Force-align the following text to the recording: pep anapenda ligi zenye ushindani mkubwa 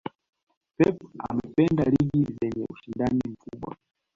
pep 0.77 0.97
anapenda 1.29 1.83
ligi 1.89 2.23
zenye 2.39 2.65
ushindani 2.73 3.21
mkubwa 3.27 3.75